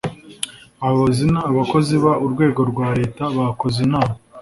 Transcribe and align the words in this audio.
abayobozi 0.85 1.23
n 1.33 1.35
abakozi 1.49 1.93
b 2.03 2.05
urwego 2.25 2.61
rwa 2.71 2.87
leta 2.99 3.23
bakoze 3.37 3.77
inama 3.87 4.15